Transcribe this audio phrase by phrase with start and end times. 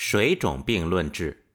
[0.00, 1.48] 水肿病论治：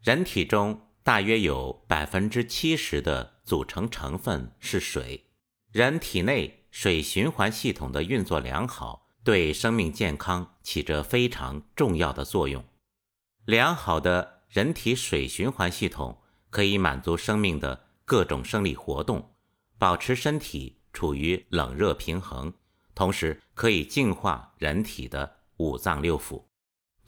[0.00, 5.26] 人体中大约有百分之七十的组成成分是水。
[5.72, 12.64] 人体内水循环系统的运作良好，对生命健康起着非常重要的作用。
[13.44, 19.34] 良好的人体水循环系统可以满足生命的各种生理活动，
[19.78, 22.54] 保持身体处于冷热平衡，
[22.94, 26.44] 同时可以净化人体的五脏六腑。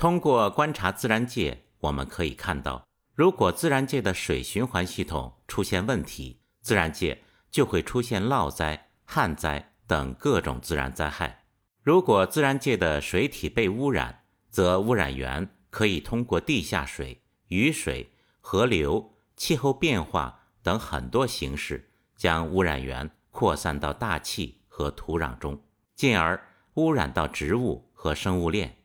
[0.01, 11.45] 通过观察自然界，我们可以看到，如果自然界的水循环系统出现问题，自然界就会出现涝灾、旱灾等各种自然灾害。
[11.83, 25.63] 如果自然界的水体被污染，则污染源可以通过地下水、雨水、河流、气候变化等很多形式，将污染源扩散到大气和土壤中，
[25.95, 26.43] 进而
[26.77, 28.79] 污染到植物和生物链。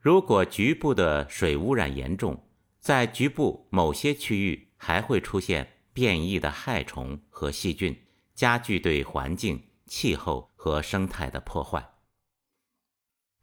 [0.00, 2.40] 如果局部的水污染严重，
[2.78, 8.00] 在局部某些区域还会出现变异的害虫和细菌，
[8.32, 11.94] 加剧对环境、气候和生态的破坏。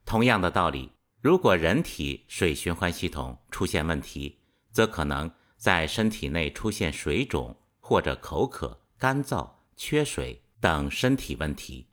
[0.06, 4.39] 同样的道理，如果人体水循环系统出现问题，
[4.72, 11.89] 则可能在身体内出现水肿或者口渴、干燥、缺水等身体问题，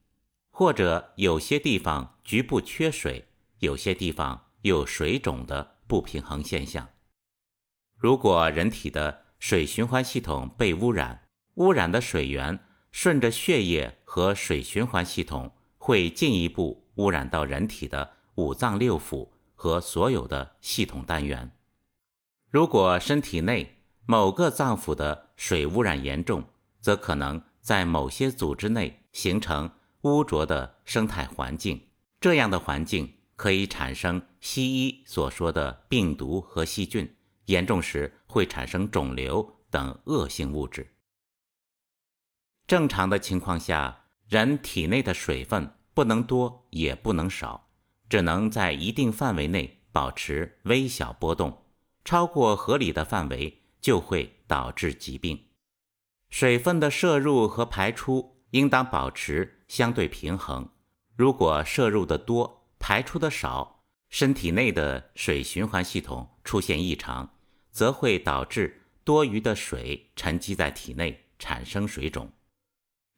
[0.51, 3.27] 或者有些地方局部缺水，
[3.59, 4.51] 有些地方。
[4.63, 6.89] 有水肿的不平衡现象。
[7.97, 12.59] 如果人体的水循环系统被污染，污染的水源
[12.91, 21.51] 顺着血液和水循环系统，会进一步污染到人体的五脏六腑和所有的系统单元。
[22.51, 26.45] 如果身体内某个脏腑的水污染严重，
[26.81, 29.71] 则可能在某些组织内形成
[30.03, 31.89] 污浊的生态环境。
[32.21, 33.15] 这样的环境。
[33.43, 37.13] 可以产生西医所说的病毒和细菌，
[37.47, 40.95] 严重时会产生肿瘤等恶性物质。
[42.69, 47.69] 正常的情况下，人体内的水分不能多也不能少，
[48.09, 51.65] 只能在一定范围内保持微小波动，
[52.05, 55.49] 超过合理的范围就会导致疾病。
[56.31, 60.71] 水分的摄入和排出应当保持相对平衡，
[61.17, 62.61] 如果摄入的多。
[62.83, 67.33] 排出的少，身体内的水循环系统出现异常，
[67.71, 72.33] 则会导致多余的水沉积在体内，产生水肿。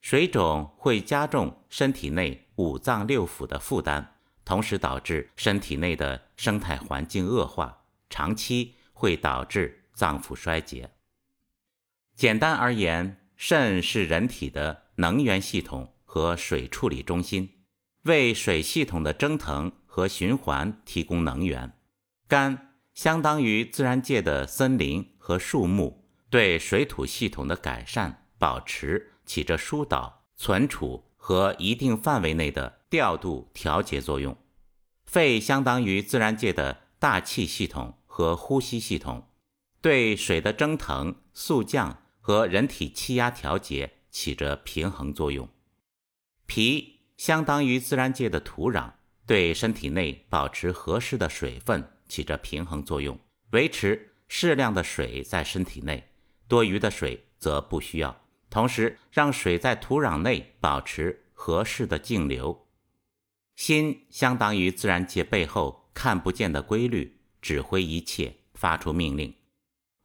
[0.02, 4.06] 水肿会加重身体内五脏六腑的负担，
[4.44, 10.90] 同时导致身体内的生态环境恶化，长期会导致脏腑衰竭。
[12.14, 17.63] 简单而言，肾是人体的能源系统和水处理中心。
[18.04, 21.72] 为水系统的蒸腾和循环提供能源，
[22.28, 34.36] 肝相当于自然界的森林和树木，对水土系统的改善、保持起着疏导、存储和一定范围内的调度、调节作用。
[35.06, 39.30] 肺相当于自然界的大气系统和呼吸系统，
[39.80, 45.48] 对水的蒸腾、速降和人体气压调节起着平衡作用。
[46.44, 46.93] 脾。
[47.16, 48.92] 相当于自然界的土壤，
[49.26, 53.18] 对身体内保持合适的水分起着平衡作用，
[53.50, 56.10] 维持适量的水在身体内，
[56.48, 58.20] 多余的水则不需要。
[58.50, 62.66] 同时，让水在土壤内保持合适的径流。
[63.56, 69.34] 心相当于自然界背后看不见的规律，指挥一切，发出命令。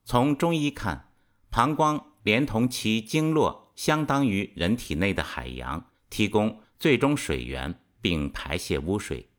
[0.04, 1.12] 从中医看，
[1.50, 6.62] 膀胱连同其经络，相当于人体内的海洋，提供。
[6.80, 9.30] 最终水源，并排泄污水。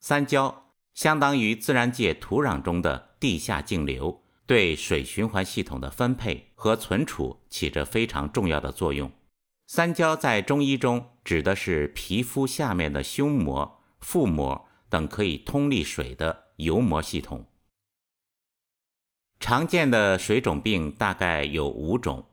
[0.00, 9.12] 三焦相当于自然界土壤中的地下径流，对水循环系统的分配和存储起着非常重要的作用。
[9.68, 17.46] 三焦在中医中指的是皮肤下面的胸膜、腹膜等可以通利水的油膜系统。
[19.38, 22.20] 常见的水肿病大概有五种，《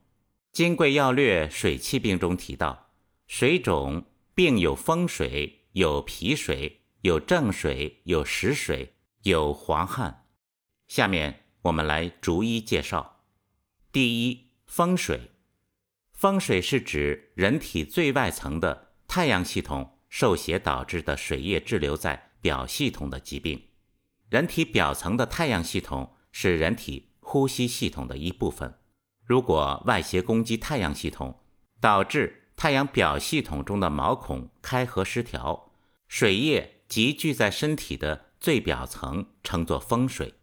[0.52, 2.88] 金匮要略·水气病》中提到。
[3.28, 4.04] 水肿
[4.40, 8.94] 病有风水，有脾水，有正水，有实水，
[9.24, 10.28] 有黄汗。
[10.88, 13.26] 下面我们来逐一介绍。
[13.92, 15.32] 第一，风水。
[16.14, 23.62] 风水是指人体最外层的太阳系统受邪导致的水液滞留在表系统的疾病。
[24.30, 28.74] 人体表层的太阳系统是人体呼吸系统的一部分。
[29.26, 31.44] 如果外邪攻击太阳系统，
[31.82, 35.72] 导致太阳表系统中的毛孔开合失调，
[36.10, 40.34] 水液集聚在身体的最表层称作风水。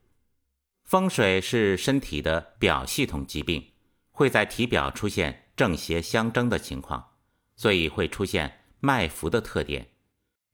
[0.82, 3.72] 风水是身体的表系统疾病，
[4.12, 7.10] 会在体表出现正邪相争的情况，
[7.54, 9.90] 所以会出现脉浮的特点。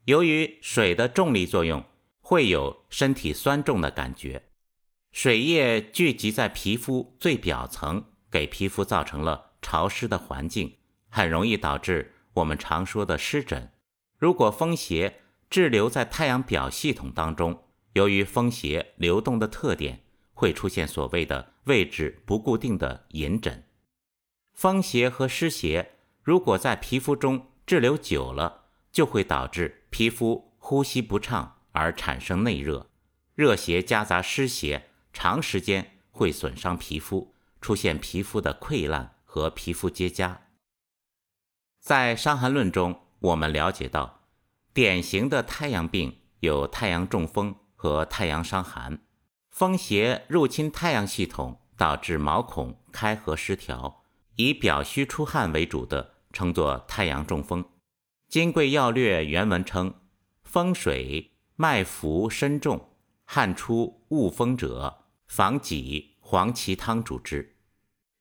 [0.07, 1.85] 由于水的重力作用，
[2.19, 4.49] 会有身体酸重的感觉。
[5.13, 10.79] 水液聚集在皮肤最表层，给皮肤造成了潮湿的环境，
[11.13, 13.71] 很容易导致我们常说的湿疹。
[14.19, 15.21] 如果风邪
[15.51, 20.01] 滞留在太阳表系统当中，由于风邪流动的特点。
[20.35, 23.63] 会出现所谓的位置不固定的隐疹。
[24.53, 32.91] 风邪和湿邪如果在皮肤中滞留久了，就会导致皮肤呼吸不畅而产生内热。
[33.37, 40.37] 热邪夹杂湿邪，长时间会损伤皮肤，出现皮肤的溃烂和皮肤结痂。
[41.83, 44.21] 在《伤寒论》中，我们了解到，
[44.73, 49.01] 典型的太阳病有太阳中风和太阳伤寒。
[49.51, 54.05] 风邪入侵太阳系统，导致毛孔开合失调，
[54.37, 57.65] 以表虚出汗为主的，称作太阳中风。
[58.29, 59.93] 《金匮要略》原文称
[60.45, 62.91] ：“风水脉浮身重，
[63.25, 67.57] 汗出恶风者，防己黄芪汤主之。”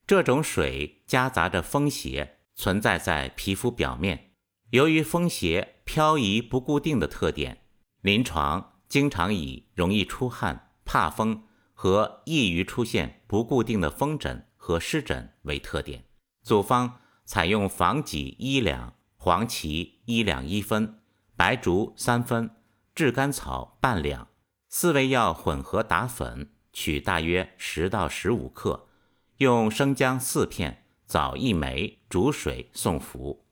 [0.07, 4.31] 这种水夹杂着风邪，存在在皮肤表面。
[4.71, 7.63] 由于风邪漂移不固定的特点，
[8.01, 10.69] 临床经常以容易出汗。
[10.83, 11.43] 怕风
[11.73, 16.03] 和易于出现不固定的风疹和湿疹为特点。
[16.43, 20.99] 组方采用防己一两、黄芪一两一分、
[21.37, 22.57] 白术三分、
[22.93, 24.27] 炙甘草半两，
[24.67, 28.89] 四味药混合打粉，取大约十到十五克，
[29.37, 30.80] 用生姜四片、
[31.11, 33.45] 枣一枚煮水送服。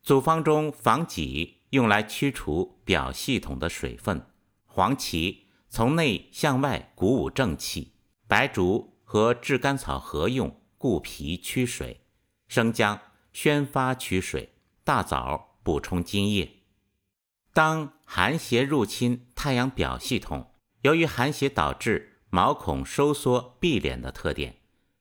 [0.00, 4.26] 组方中防己用来驱除表系统的水分，
[4.64, 5.44] 黄芪。
[5.70, 7.92] 从内向外鼓舞正气，
[8.26, 12.00] 白术和炙甘草合用，固脾驱水；
[12.48, 12.98] 生姜
[13.34, 16.50] 宣发驱水，大枣补充津液。
[17.52, 24.56] 当寒邪入侵太阳表系统，由于寒邪导致毛孔收缩闭敛的特点，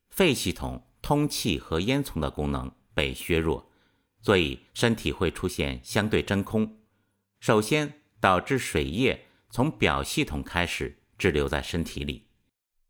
[0.09, 3.71] 肺系统通气和烟囱的功能被削弱，
[4.19, 6.79] 所以身体会出现相对真空。
[7.39, 9.23] 首先导致水液。
[9.49, 12.27] 从表系统开始滞留在身体里，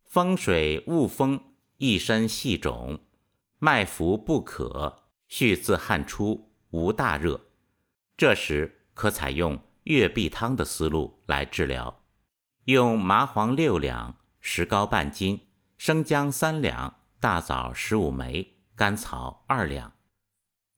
[0.04, 1.40] 风水误风，
[1.78, 3.00] 一身细肿，
[3.60, 7.40] 脉浮不可，续自汗出，无大热。
[8.18, 12.02] 这时可采用月碧汤的思路来治疗，
[12.64, 15.42] 用麻黄六两，石膏半斤，
[15.78, 19.94] 生姜三两，大枣十五枚，甘草二两。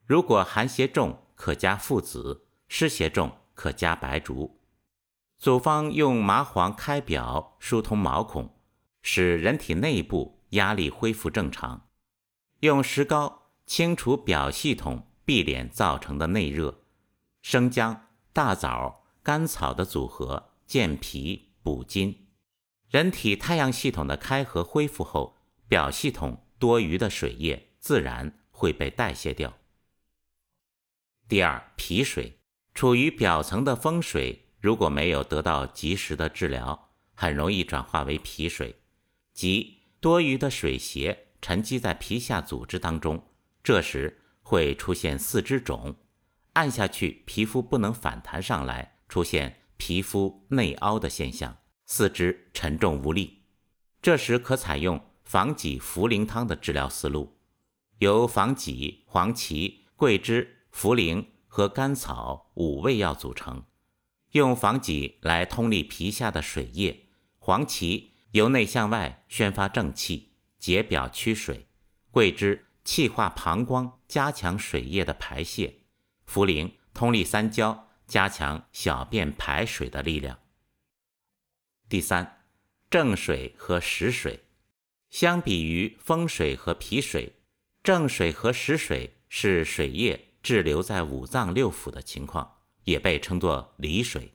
[0.06, 4.62] 如果寒邪重，可加附子；湿邪重，可加白术。
[5.38, 8.58] 组方用麻黄开表，疏通毛孔，
[9.02, 11.88] 使人体内部压力恢复正常；
[12.62, 16.76] 用石膏清除表系统闭敛造成的内热；
[17.42, 22.28] 生姜、大枣、甘草的组合健脾补筋。
[22.90, 25.38] 人体太阳系统的开合恢复后，
[25.70, 29.58] 表系统多余的水液自然会被代谢掉。
[31.30, 32.40] 第二，脾水
[32.74, 34.48] 处于表层的风水。
[34.60, 38.82] 如果没有得到及时的治疗，很容易转化为脾水，
[39.32, 43.24] 即多余的水邪沉积在皮下组织当中。
[43.64, 45.96] 这时会出现四肢肿，
[46.54, 53.44] 按下去皮肤不能反弹上来，出现皮肤内凹的现象，四肢沉重无力。
[54.02, 55.00] 这时可采用
[55.30, 57.38] 防己茯苓汤的治疗思路，
[58.00, 63.64] 由防己、黄芪、桂枝、茯苓和甘草五味药组成。
[64.32, 71.68] 用防己来通利皮下的水液，黄芪由内向外宣发正气，解表驱水；
[72.10, 75.84] 桂枝气化膀胱，加强水液的排泄；
[76.28, 80.40] 茯苓通利三焦，加强小便排水的力量。
[81.88, 82.46] 第三，
[82.90, 84.46] 正水和实水，
[85.10, 87.34] 相比于风水和脾水，
[87.84, 92.56] 正水和实水是水液滞留在五脏六腑的情况。
[92.86, 94.34] 也被称作离水，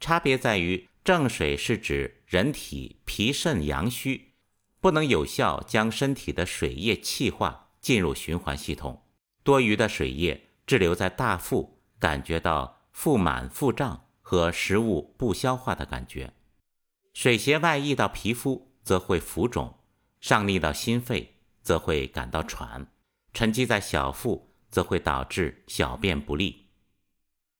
[0.00, 4.32] 差别在于正水是指人体脾肾阳虚，
[4.80, 9.02] 不能有效将身体的水液气化进入循环系统，
[9.42, 16.32] 多余的水液滞留在大腹，感觉到腹满腹胀和食物不消化的感觉。
[17.12, 19.78] 水邪外溢到皮肤，则会浮肿；
[20.20, 22.86] 上逆到心肺，则会感到喘；
[23.32, 26.66] 沉积在小腹，则会导致小便不利。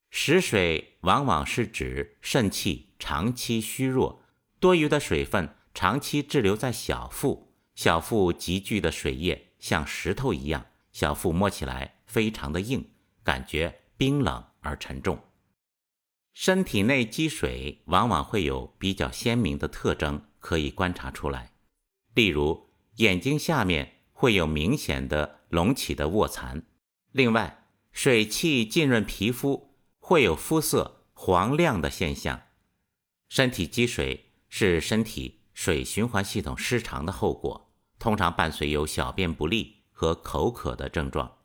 [0.09, 4.23] 食水往往是指肾气长期虚弱，
[4.59, 12.89] 多余的水分长期滞留在小腹，小腹积聚的水液像石头一样，小腹摸起来非常的硬，
[13.23, 15.19] 感觉冰冷而沉重。
[16.33, 21.51] 身体内积水往往会有比较鲜明的特征可以观察出来，
[22.17, 26.63] 例如眼睛下面会有明显的隆起的卧蚕，
[27.11, 29.67] 另外水气浸润皮肤。
[29.99, 32.43] 会有肤色黄亮的现象，
[33.27, 41.39] 身体积水是身体水循环系统失常的后果，通常伴随有小便不利和口渴的症状。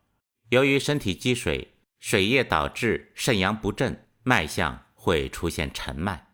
[0.50, 6.28] 由于身体积水，水液导致肾阳不振，脉象会出现沉脉。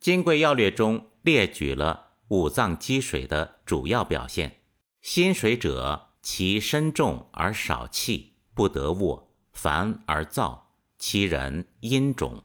[0.04, 4.62] 《金匮要略》中列举了五脏积水的主要表现：
[5.02, 10.72] 心水者，其身重而少气，不得卧，烦而躁。
[10.98, 12.42] 其人阴肿，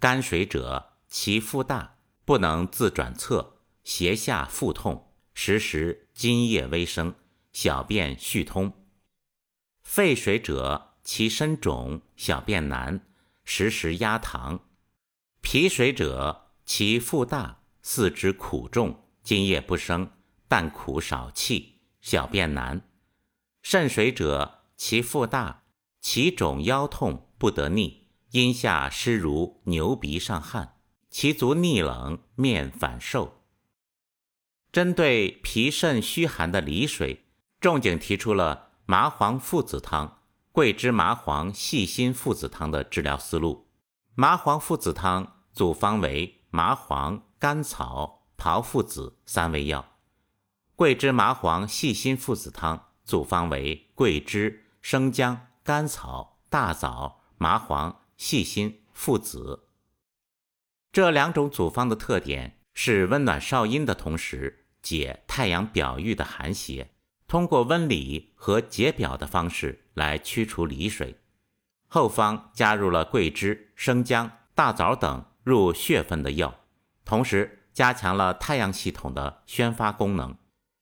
[0.00, 7.14] 肝水者，其腹大，不能自转侧，胁下腹痛，时时津液微生，
[7.52, 8.72] 小便续通。
[9.84, 13.06] 肺水者，其身肿，小便难，
[13.44, 14.58] 时时压糖。
[15.40, 20.10] 脾水者，其腹大，四肢苦重，津液不生，
[20.48, 22.88] 但苦少气，小便难。
[23.62, 25.64] 肾水者，其腹大，
[26.00, 27.28] 其肿腰痛。
[27.38, 30.76] 不得逆，阴下湿如牛鼻上汗，
[31.10, 33.42] 其足逆冷，面反瘦。
[34.70, 37.24] 针对脾肾虚寒的里水，
[37.58, 40.20] 仲景提出了麻黄附子汤、
[40.52, 43.66] 桂枝麻黄细辛附子汤的治疗思路。
[44.14, 49.84] 麻黄附子汤组方为麻黄、甘草、桃附子三味药；
[50.74, 57.20] 桂枝麻黄细辛附子汤组方为桂枝、生姜、甘草、大枣。
[57.38, 59.68] 麻黄、细辛、附子
[60.90, 66.90] 这两种组方的特点是温暖少阴的同时解太阳表郁的寒邪，
[67.28, 71.16] 通过温里和解表的方式来驱除里水。
[71.86, 76.52] 后方加入了桂枝、生姜、大枣等入血分的药，
[77.04, 80.36] 同时加强了太阳系统的宣发功能。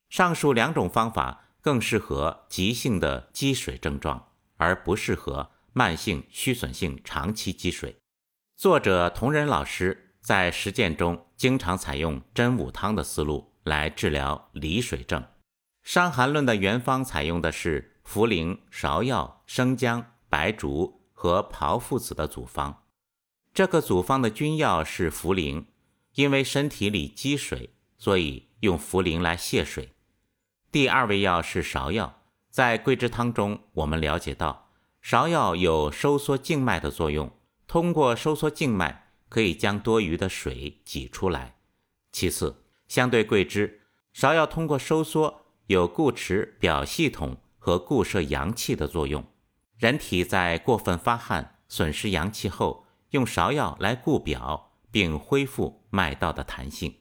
[0.09, 5.51] 上述两种方法更适合急性的积水症状，而不适合。
[5.73, 7.97] 慢性虚损性长期积水，
[8.57, 15.23] 作者同仁老师在实践中经常采用真武汤的思路来治疗离水症。
[15.85, 22.83] 《伤寒论》的原方采用的是茯苓、芍药、生姜、白术和炮附子的组方。
[23.55, 25.67] 这个组方的君药是茯苓，
[26.15, 29.93] 因为身体里积水，所以用茯苓来泄水。
[30.73, 34.71] 第二味药是芍药，在桂枝汤中我们了解到。
[35.03, 37.33] 芍药有收缩静脉的作用，
[37.67, 41.57] 通过收缩静脉，可以将多余的水挤出来。
[42.13, 43.81] 其次，相对桂枝，
[44.15, 49.25] 芍药通过收缩有固持表系统和固摄阳气的作用。
[49.79, 56.95] 人体在过分发汗、损失阳气后，用芍药来固表，并恢复脉道的弹性。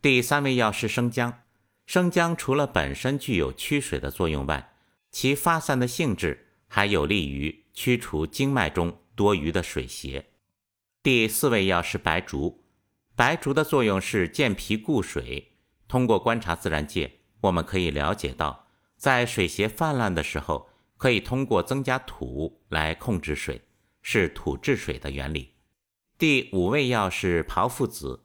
[0.00, 1.40] 第三味药是生姜，
[1.86, 4.74] 生姜除了本身具有驱水的作用外，
[5.10, 6.46] 其发散的性质。
[6.70, 10.26] 还有利于驱除经脉中多余的水邪。
[11.02, 12.62] 第四味药是白术，
[13.16, 15.56] 白术的作用是健脾固水。
[15.88, 18.66] 通过观察自然界，我们可以了解到，
[18.98, 23.62] 在水邪泛滥的时候，可以通过增加土来控制水，
[24.02, 25.54] 是土治水的原理。
[26.18, 28.24] 第五味药是炮附子，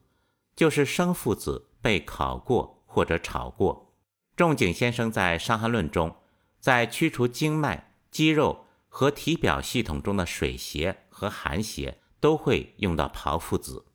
[0.56, 3.94] 就是生附子被烤过或者炒过。
[4.36, 6.16] 仲景先生在《伤寒论》中，
[6.60, 7.92] 在驱除经脉。
[8.10, 13.86] 肌肉和体表系统中的水邪和寒邪都会用到炮附子。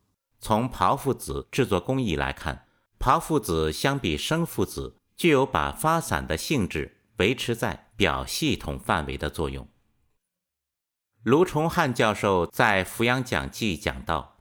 [0.41, 2.67] 从炮附子制作工艺来看，
[2.99, 9.69] 炮附子相比生附子具有把发散的性质维持在表系统范围的作用。
[11.25, 14.39] 卢崇汉教授在《扶阳讲记》讲到，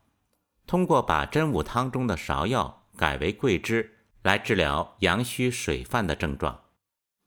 [0.65, 6.61] 通过把真武汤中的芍药改为桂枝来治疗阳虚水泛的症状。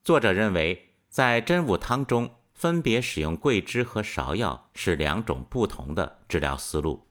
[0.03, 2.35] 作者认为，在真武汤中。
[2.53, 7.07] 分别使用桂枝和芍药是两种不同的治疗思路。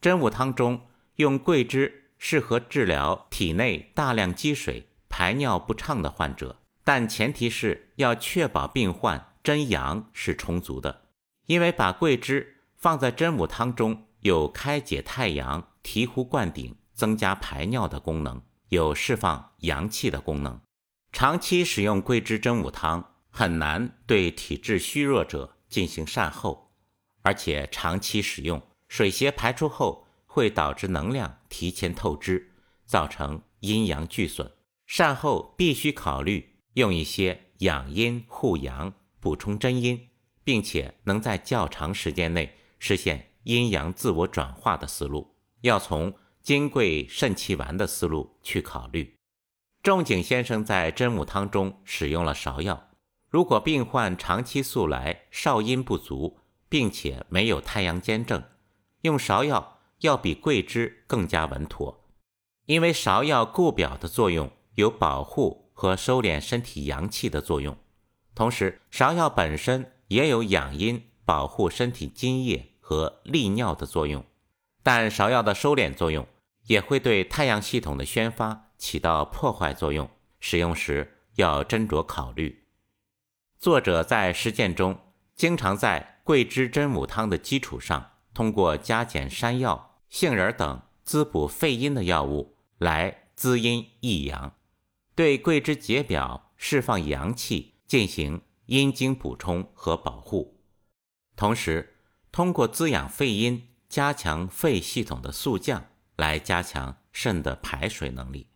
[0.00, 11.02] 真武汤中用桂枝适合治疗体内大量积水、排尿不畅的患者，但前提是要确保病患真阳是充足的。
[11.46, 20.60] 因为把桂枝放在真武汤中有开解太阳、醍醐灌顶、增加排尿的功能，有释放阳气的功能。
[21.12, 23.12] 长期使用桂枝真武汤。
[23.38, 26.72] 很难对体质虚弱者进行善后，
[27.20, 32.54] 而且长期使用，水邪排出后会导致能量提前透支，
[32.86, 34.50] 造成阴阳俱损。
[34.86, 40.08] 善后必须考虑用一些养阴护阳、补充真阴，
[40.46, 49.16] 并且能在较长时间内实现阴阳自我转化的思路，要从金匮肾气丸的思路去考虑。
[49.82, 52.90] 仲景先生在真武汤中使用了芍药。
[53.28, 56.38] 如果病患长期素来少阴不足，
[56.68, 58.44] 并且没有太阳兼症，
[59.00, 62.04] 用芍药要比桂枝更加稳妥，
[62.66, 67.76] 因为芍药固表的作用有保护和收敛身体阳气的作用，
[68.32, 74.24] 同时芍药本身也有养阴、保护身体津液和利尿的作用。
[74.82, 76.26] 但芍药的收敛作用
[76.66, 80.08] 也会对太阳系统的宣发起到破坏作用，
[80.38, 82.64] 使用时要斟酌考虑。
[83.58, 84.98] 作者在实践中，
[85.34, 94.54] 经常在桂枝真武汤的基础上，通过加减山药、杏仁等滋补肺阴的药物来滋阴益阳，
[95.14, 100.60] 对桂枝解表、释放阳气进行阴经补充和保护，
[101.36, 101.96] 同时
[102.30, 108.48] 通过滋养肺阴、加强肺系统的速降来加强肾的排水能力。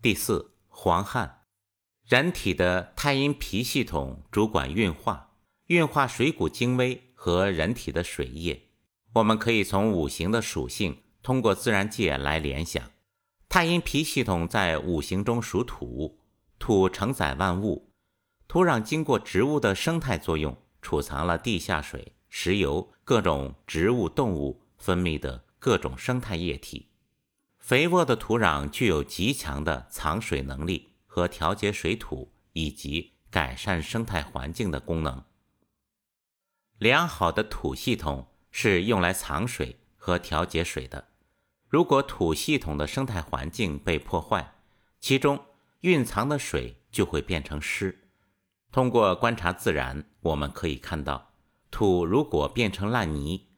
[0.00, 1.38] 第四，黄汗。
[2.06, 8.70] 人体的太阴脾系统主管运化，运化水谷精微和人体的水液。
[9.14, 12.90] 我们可以从五行的属性，通过自然界来联想。
[13.48, 16.20] 太阴脾系统在五行中属土，
[16.58, 17.89] 土承载万物，
[18.50, 26.88] 土壤经过植物的生态作用，储藏了地下水、石油、各种植物、动物分泌的各种生态液体。
[27.60, 30.88] 肥沃的土壤具有极强的藏水能力。
[31.06, 35.24] 和调节水土以及改善生态环境的功能。
[36.78, 41.08] 良好的土系统是用来藏水和调节水的。
[41.68, 44.54] 如果土系统的生态环境被破坏，
[45.00, 45.44] 其中
[45.80, 48.09] 蕴藏的水就会变成湿。
[48.72, 51.32] 通过观察自然，我们可以看到，
[51.70, 53.48] 土如果变成烂泥，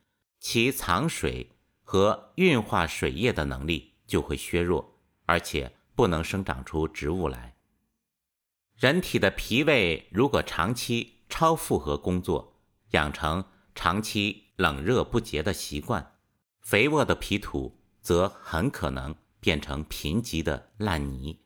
[0.40, 5.74] 其藏水和运化水液的能力就会削弱，而且。
[5.94, 7.54] 不能生长出植物来。
[8.76, 12.58] 人体的脾胃如果长期超负荷工作，
[12.92, 13.44] 养成
[13.74, 16.14] 长期冷热不节的习惯，
[16.62, 21.40] 肥沃的脾土则很可能变成贫瘠的烂泥，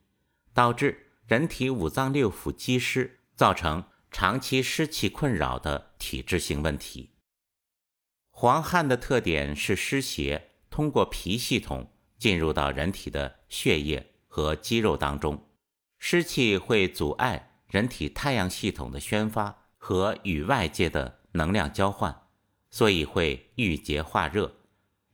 [0.54, 7.12] 导致人体五脏六腑积湿，造成长期湿气困扰的体质性问题。
[8.30, 14.14] 黄汗的特点是湿邪通过脾系统进入到人体的血液。
[14.28, 15.48] 和肌肉当中，
[15.98, 22.28] 湿气会阻碍人体太阳系统的宣发和与外界的能量交换，
[22.70, 24.54] 所以会郁结化热，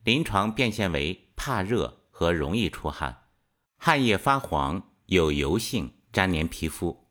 [0.02, 3.28] 临床变现为怕热和容易出汗，
[3.76, 7.01] 汗液发黄，有油性，粘连皮肤。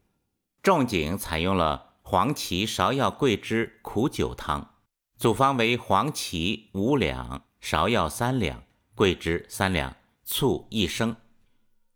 [0.64, 4.76] 仲景采用了黄芪、芍药、桂枝苦酒汤，
[5.18, 8.62] 组方为黄芪五两，芍药三两，
[8.94, 11.16] 桂枝三两，醋一升。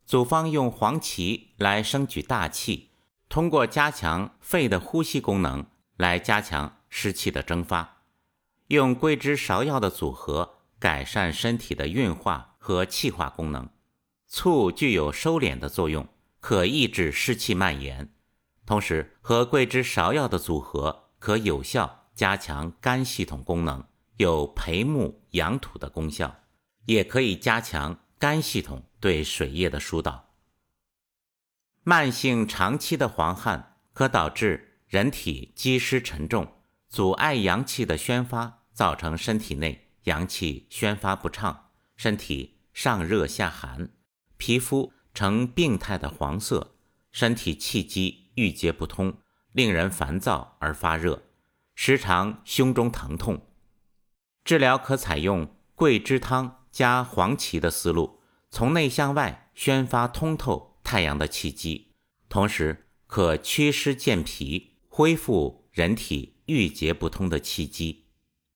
[0.04, 2.90] 组方用黄芪来升举大气，
[3.30, 8.02] 通过加强肺的呼吸功能来加强湿气的蒸发；
[8.70, 13.70] 用桂枝、芍药的组合改善身体的运化和气化功能。
[14.28, 16.08] 醋具有收敛的作用，
[16.40, 18.08] 可抑制湿气蔓延；
[18.66, 23.86] 同时和桂枝、芍药的组合可有效加强肝系统功能，
[24.18, 26.36] 有培木养土的功效，
[26.86, 28.84] 也可以加强肝系统。
[28.98, 30.32] 对水液的疏导，
[31.84, 36.52] 慢性长期的黄汗可导致人体积湿沉重，
[36.90, 43.90] 阻碍阳气的宣发，造成身体内阳气宣发不畅，身体上热下寒，
[44.38, 46.76] 皮肤呈病态的黄色，
[47.12, 49.18] 身体气机郁结不通，
[49.52, 51.24] 令人烦躁而发热，
[51.74, 53.48] 时常胸中疼痛。
[54.44, 58.22] 治疗可采用桂枝汤加黄芪的思路。
[58.52, 61.92] 从内向外宣发通透太阳的气机，
[62.30, 68.05] 同时可祛湿健脾，恢复人体郁结不通的气机。